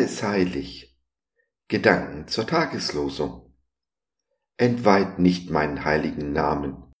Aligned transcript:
ist 0.00 0.22
heilig. 0.22 0.98
Gedanken 1.68 2.26
zur 2.26 2.46
Tageslosung. 2.46 3.54
Entweiht 4.56 5.18
nicht 5.20 5.50
meinen 5.50 5.84
heiligen 5.84 6.32
Namen, 6.32 6.92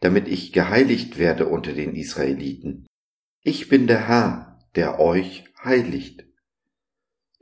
damit 0.00 0.28
ich 0.28 0.52
geheiligt 0.52 1.18
werde 1.18 1.46
unter 1.46 1.74
den 1.74 1.94
Israeliten. 1.94 2.86
Ich 3.42 3.68
bin 3.68 3.86
der 3.86 4.08
Herr, 4.08 4.58
der 4.74 5.00
euch 5.00 5.44
heiligt. 5.62 6.24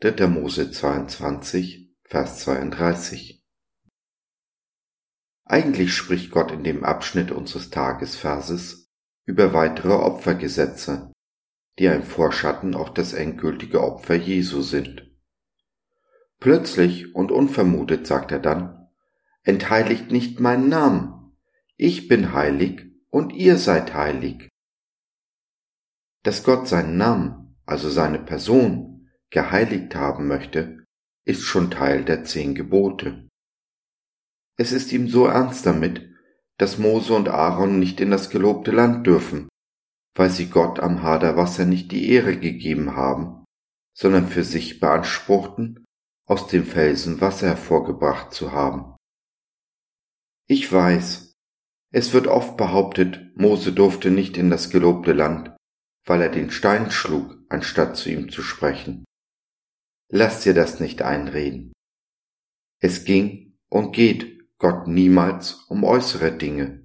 3. 0.00 0.27
Mose 0.27 0.73
22, 0.73 1.95
Vers 2.02 2.41
32. 2.41 3.41
Eigentlich 5.45 5.95
spricht 5.95 6.33
Gott 6.33 6.51
in 6.51 6.64
dem 6.64 6.83
Abschnitt 6.83 7.30
unseres 7.30 7.70
Tagesverses 7.70 8.91
über 9.27 9.52
weitere 9.52 9.92
Opfergesetze, 9.92 11.12
die 11.78 11.88
ein 11.88 12.02
Vorschatten 12.02 12.74
auf 12.74 12.92
das 12.92 13.12
endgültige 13.12 13.82
Opfer 13.82 14.14
Jesu 14.14 14.62
sind. 14.62 15.10
Plötzlich 16.38 17.14
und 17.14 17.30
unvermutet 17.32 18.06
sagt 18.06 18.32
er 18.32 18.40
dann, 18.40 18.88
Entheiligt 19.45 20.12
nicht 20.12 20.38
meinen 20.38 20.68
Namen, 20.68 21.36
ich 21.76 22.06
bin 22.06 22.32
heilig 22.32 22.86
und 23.10 23.32
ihr 23.32 23.58
seid 23.58 23.92
heilig. 23.92 24.48
Dass 26.22 26.45
Gott 26.45 26.68
seinen 26.68 26.96
Namen, 26.96 27.56
also 27.66 27.90
seine 27.90 28.20
Person, 28.20 29.10
geheiligt 29.30 29.96
haben 29.96 30.28
möchte, 30.28 30.84
ist 31.24 31.42
schon 31.42 31.70
Teil 31.70 32.04
der 32.04 32.24
zehn 32.24 32.54
Gebote. 32.54 33.28
Es 34.56 34.70
ist 34.70 34.92
ihm 34.92 35.09
so 35.09 35.26
ernst 35.26 35.66
damit, 35.66 36.09
dass 36.59 36.78
Mose 36.78 37.14
und 37.14 37.29
Aaron 37.29 37.80
nicht 37.80 38.01
in 38.01 38.10
das 38.10 38.30
gelobte 38.30 38.70
Land 38.70 39.07
dürfen, 39.07 39.48
weil 40.15 40.30
sie 40.30 40.49
Gott 40.49 40.80
am 40.80 41.02
Haderwasser 41.02 41.65
nicht 41.65 41.93
die 41.93 42.10
Ehre 42.10 42.38
gegeben 42.38 42.96
haben, 42.96 43.45
sondern 43.95 44.29
für 44.29 44.45
sich 44.45 44.80
beanspruchten, 44.80 45.85
aus 46.27 46.46
dem 46.46 46.65
Felsen 46.65 47.21
Wasser 47.21 47.49
hervorgebracht 47.49 48.32
zu 48.32 48.52
haben. 48.52 48.96
Ich 50.49 50.73
weiß, 50.73 51.35
es 51.93 52.13
wird 52.13 52.27
oft 52.27 52.57
behauptet, 52.57 53.37
Mose 53.37 53.73
durfte 53.73 54.10
nicht 54.10 54.37
in 54.37 54.51
das 54.51 54.71
gelobte 54.71 55.13
Land, 55.13 55.54
weil 56.07 56.23
er 56.23 56.30
den 56.30 56.51
Stein 56.51 56.91
schlug, 56.91 57.38
anstatt 57.49 57.97
zu 57.97 58.10
ihm 58.10 58.30
zu 58.30 58.43
sprechen. 58.43 59.04
Lass 60.10 60.43
dir 60.43 60.54
das 60.54 60.80
nicht 60.80 61.02
einreden. 61.02 61.73
Es 62.80 63.04
ging 63.04 63.59
und 63.69 63.93
geht 63.93 64.49
Gott 64.59 64.87
niemals 64.87 65.65
um 65.69 65.84
äußere 65.84 66.32
Dinge. 66.32 66.84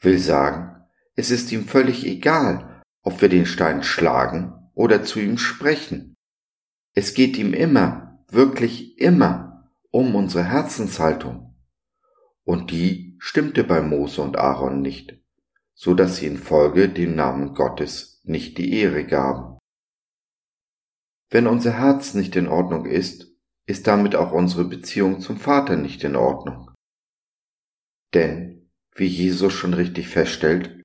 Will 0.00 0.18
sagen, 0.18 0.77
es 1.18 1.32
ist 1.32 1.50
ihm 1.50 1.64
völlig 1.64 2.06
egal, 2.06 2.80
ob 3.02 3.20
wir 3.20 3.28
den 3.28 3.44
Stein 3.44 3.82
schlagen 3.82 4.70
oder 4.74 5.02
zu 5.02 5.18
ihm 5.18 5.36
sprechen. 5.36 6.14
Es 6.94 7.12
geht 7.12 7.36
ihm 7.36 7.54
immer, 7.54 8.24
wirklich 8.30 9.00
immer 9.00 9.68
um 9.90 10.14
unsere 10.14 10.44
Herzenshaltung. 10.44 11.56
Und 12.44 12.70
die 12.70 13.16
stimmte 13.18 13.64
bei 13.64 13.80
Mose 13.82 14.22
und 14.22 14.38
Aaron 14.38 14.80
nicht, 14.80 15.20
so 15.74 15.92
dass 15.92 16.18
sie 16.18 16.26
in 16.26 16.38
Folge 16.38 16.88
dem 16.88 17.16
Namen 17.16 17.52
Gottes 17.52 18.20
nicht 18.22 18.56
die 18.56 18.78
Ehre 18.78 19.04
gaben. 19.04 19.58
Wenn 21.30 21.48
unser 21.48 21.72
Herz 21.72 22.14
nicht 22.14 22.36
in 22.36 22.46
Ordnung 22.46 22.86
ist, 22.86 23.26
ist 23.66 23.88
damit 23.88 24.14
auch 24.14 24.30
unsere 24.30 24.66
Beziehung 24.66 25.18
zum 25.18 25.36
Vater 25.36 25.74
nicht 25.74 26.04
in 26.04 26.14
Ordnung. 26.14 26.70
Denn, 28.14 28.70
wie 28.94 29.06
Jesus 29.06 29.52
schon 29.52 29.74
richtig 29.74 30.06
feststellt, 30.06 30.77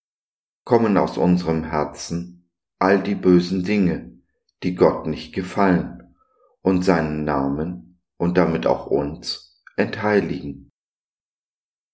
kommen 0.64 0.98
aus 0.98 1.18
unserem 1.18 1.64
Herzen 1.64 2.50
all 2.80 3.02
die 3.02 3.16
bösen 3.16 3.64
Dinge, 3.64 4.18
die 4.62 4.76
Gott 4.76 5.08
nicht 5.08 5.34
gefallen 5.34 6.16
und 6.62 6.84
seinen 6.84 7.24
Namen 7.24 8.00
und 8.18 8.38
damit 8.38 8.66
auch 8.68 8.88
uns 8.88 9.62
entheiligen. 9.78 10.70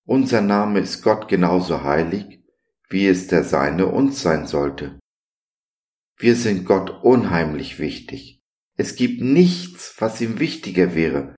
Unser 0.05 0.41
Name 0.41 0.79
ist 0.79 1.03
Gott 1.03 1.27
genauso 1.27 1.83
heilig, 1.83 2.43
wie 2.89 3.07
es 3.07 3.27
der 3.27 3.43
Seine 3.43 3.87
uns 3.87 4.21
sein 4.21 4.47
sollte. 4.47 4.99
Wir 6.17 6.35
sind 6.35 6.65
Gott 6.65 7.03
unheimlich 7.03 7.79
wichtig. 7.79 8.41
Es 8.75 8.95
gibt 8.95 9.21
nichts, 9.21 9.95
was 9.99 10.19
ihm 10.21 10.39
wichtiger 10.39 10.95
wäre, 10.95 11.35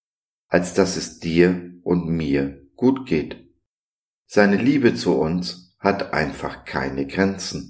als 0.48 0.74
dass 0.74 0.96
es 0.96 1.20
dir 1.20 1.74
und 1.84 2.08
mir 2.08 2.66
gut 2.76 3.06
geht. 3.08 3.54
Seine 4.28 4.58
Liebe 4.58 4.96
zu 4.96 5.18
uns 5.18 5.71
hat 5.82 6.14
einfach 6.14 6.64
keine 6.64 7.08
Grenzen. 7.08 7.70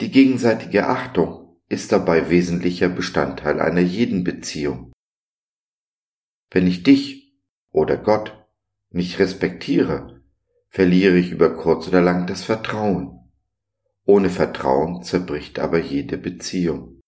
Die 0.00 0.10
gegenseitige 0.10 0.86
Achtung 0.86 1.60
ist 1.68 1.92
dabei 1.92 2.28
wesentlicher 2.28 2.90
Bestandteil 2.90 3.60
einer 3.60 3.80
jeden 3.80 4.24
Beziehung. 4.24 4.92
Wenn 6.50 6.66
ich 6.66 6.82
dich 6.82 7.34
oder 7.70 7.96
Gott 7.96 8.46
nicht 8.90 9.18
respektiere, 9.18 10.22
verliere 10.68 11.16
ich 11.16 11.30
über 11.30 11.56
kurz 11.56 11.88
oder 11.88 12.02
lang 12.02 12.26
das 12.26 12.44
Vertrauen. 12.44 13.32
Ohne 14.04 14.28
Vertrauen 14.28 15.02
zerbricht 15.02 15.58
aber 15.58 15.78
jede 15.78 16.18
Beziehung. 16.18 17.00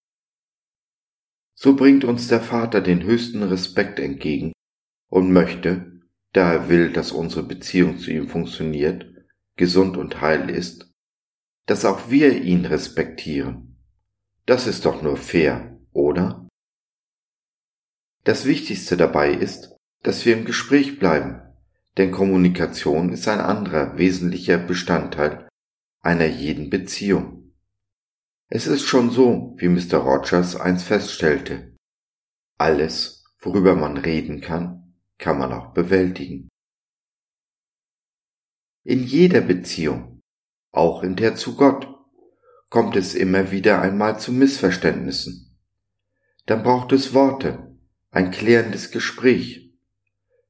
So 1.55 1.77
bringt 1.77 2.05
uns 2.05 2.29
der 2.29 2.41
Vater 2.41 2.81
den 2.81 3.03
höchsten 3.03 3.43
Respekt 3.43 3.99
entgegen 3.99 4.53
und 5.09 5.31
möchte, 5.31 5.94
da 6.35 6.53
er 6.53 6.69
will, 6.69 6.93
dass 6.93 7.13
unsere 7.13 7.45
Beziehung 7.45 7.99
zu 7.99 8.11
ihm 8.11 8.29
funktioniert, 8.29 9.07
gesund 9.57 9.97
und 9.97 10.21
heil 10.21 10.51
ist, 10.51 10.93
dass 11.67 11.85
auch 11.85 12.11
wir 12.11 12.43
ihn 12.43 12.67
respektieren. 12.67 13.79
Das 14.45 14.67
ist 14.67 14.85
doch 14.85 15.01
nur 15.01 15.17
fair, 15.17 15.79
oder? 15.93 16.49
Das 18.25 18.45
Wichtigste 18.47 18.97
dabei 18.97 19.33
ist, 19.33 19.77
dass 20.03 20.27
wir 20.27 20.37
im 20.37 20.45
Gespräch 20.45 20.99
bleiben, 20.99 21.41
denn 21.97 22.11
Kommunikation 22.11 23.13
ist 23.13 23.29
ein 23.29 23.41
anderer 23.41 23.97
wesentlicher 23.97 24.59
Bestandteil 24.59 25.49
einer 26.03 26.27
jeden 26.27 26.69
Beziehung. 26.69 27.55
Es 28.49 28.67
ist 28.67 28.83
schon 28.83 29.11
so, 29.11 29.55
wie 29.59 29.69
Mr. 29.69 29.99
Rogers 29.99 30.57
einst 30.57 30.87
feststellte. 30.87 31.77
Alles, 32.59 33.25
worüber 33.39 33.77
man 33.77 33.97
reden 33.97 34.41
kann, 34.41 34.84
kann 35.19 35.39
man 35.39 35.53
auch 35.53 35.73
bewältigen. 35.73 36.49
In 38.83 39.03
jeder 39.03 39.41
Beziehung, 39.41 40.23
auch 40.71 41.03
in 41.03 41.17
der 41.17 41.37
zu 41.37 41.57
Gott, 41.57 41.89
kommt 42.69 42.97
es 42.97 43.15
immer 43.15 43.51
wieder 43.51 43.81
einmal 43.81 44.19
zu 44.19 44.33
Missverständnissen. 44.33 45.57
Dann 46.47 46.63
braucht 46.63 46.93
es 46.93 47.15
Worte, 47.15 47.79
ein 48.11 48.31
klärendes 48.31 48.91
Gespräch. 48.91 49.73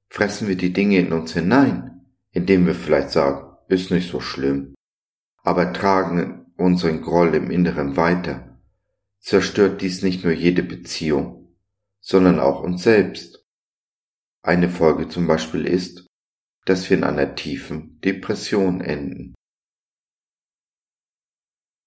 Fressen 0.09 0.49
wir 0.49 0.57
die 0.57 0.73
Dinge 0.73 0.99
in 0.99 1.13
uns 1.13 1.33
hinein, 1.33 2.07
indem 2.31 2.67
wir 2.67 2.75
vielleicht 2.75 3.11
sagen, 3.11 3.57
ist 3.69 3.91
nicht 3.91 4.11
so 4.11 4.21
schlimm, 4.21 4.75
aber 5.43 5.73
tragen 5.73 6.53
unseren 6.57 7.03
Groll 7.03 7.35
im 7.35 7.51
Inneren 7.51 7.97
weiter, 7.97 8.59
zerstört 9.21 9.83
dies 9.83 10.03
nicht 10.03 10.25
nur 10.25 10.33
jede 10.33 10.63
Beziehung, 10.63 11.57
sondern 12.01 12.41
auch 12.41 12.63
uns 12.63 12.83
selbst 12.83 13.34
eine 14.45 14.69
Folge 14.69 15.09
zum 15.09 15.27
Beispiel 15.27 15.67
ist, 15.67 16.07
dass 16.67 16.89
wir 16.89 16.99
in 16.99 17.05
einer 17.05 17.35
tiefen 17.35 18.01
Depression 18.03 18.81
enden. 18.83 19.35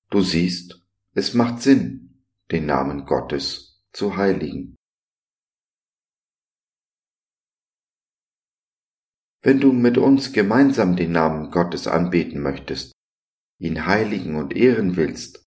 Du 0.09 0.22
siehst, 0.22 0.84
es 1.13 1.34
macht 1.34 1.62
Sinn, 1.62 2.23
den 2.51 2.66
Namen 2.66 3.06
Gottes 3.06 3.84
zu 3.94 4.17
heiligen. 4.17 4.75
Wenn 9.43 9.59
du 9.59 9.72
mit 9.72 9.97
uns 9.97 10.34
gemeinsam 10.34 10.96
den 10.96 11.11
Namen 11.11 11.52
Gottes 11.52 11.87
anbeten 11.87 12.41
möchtest, 12.41 12.91
ihn 13.59 13.85
heiligen 13.85 14.35
und 14.35 14.55
ehren 14.55 14.96
willst, 14.96 15.43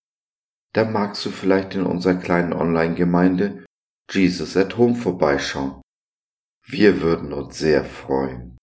dann 0.73 0.93
magst 0.93 1.25
du 1.25 1.29
vielleicht 1.29 1.75
in 1.75 1.85
unserer 1.85 2.15
kleinen 2.15 2.53
Online-Gemeinde 2.53 3.65
Jesus 4.09 4.55
at 4.55 4.77
Home 4.77 4.95
vorbeischauen. 4.95 5.81
Wir 6.63 7.01
würden 7.01 7.33
uns 7.33 7.57
sehr 7.57 7.83
freuen. 7.83 8.57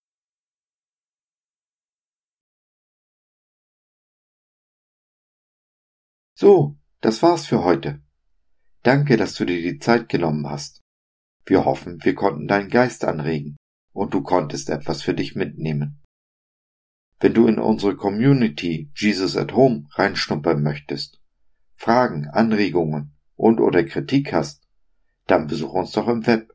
So, 6.34 6.78
das 7.00 7.22
war's 7.22 7.46
für 7.46 7.64
heute. 7.64 8.00
Danke, 8.82 9.16
dass 9.16 9.34
du 9.34 9.44
dir 9.44 9.60
die 9.60 9.80
Zeit 9.80 10.08
genommen 10.08 10.48
hast. 10.48 10.80
Wir 11.44 11.64
hoffen, 11.64 11.98
wir 12.04 12.14
konnten 12.14 12.46
deinen 12.46 12.68
Geist 12.68 13.04
anregen 13.04 13.56
und 13.92 14.14
du 14.14 14.22
konntest 14.22 14.70
etwas 14.70 15.02
für 15.02 15.14
dich 15.14 15.34
mitnehmen. 15.34 16.00
Wenn 17.20 17.34
du 17.34 17.48
in 17.48 17.58
unsere 17.58 17.96
Community 17.96 18.92
Jesus 18.94 19.36
at 19.36 19.52
Home 19.52 19.88
reinschnuppern 19.90 20.62
möchtest, 20.62 21.20
Fragen, 21.74 22.28
Anregungen 22.28 23.16
und 23.34 23.58
oder 23.60 23.82
Kritik 23.82 24.32
hast, 24.32 24.62
dann 25.26 25.48
besuch 25.48 25.72
uns 25.72 25.90
doch 25.90 26.06
im 26.06 26.26
Web 26.26 26.54